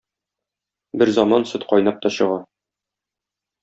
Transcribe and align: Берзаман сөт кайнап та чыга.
Берзаман 1.03 1.47
сөт 1.53 1.69
кайнап 1.75 2.03
та 2.07 2.15
чыга. 2.19 2.43